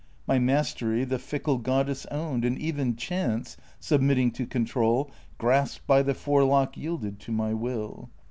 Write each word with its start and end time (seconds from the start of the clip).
My 0.25 0.39
mastery 0.39 1.03
the 1.03 1.19
Fickle 1.19 1.59
Goddess 1.59 2.07
owned, 2.07 2.43
And 2.43 2.57
even 2.57 2.95
Chance, 2.95 3.55
submitting 3.79 4.31
to 4.31 4.47
control. 4.47 5.11
Grasped 5.37 5.85
by 5.85 6.01
the 6.01 6.15
forelock, 6.15 6.75
yielded 6.75 7.19
to 7.19 7.31
my 7.31 7.53
will. 7.53 8.09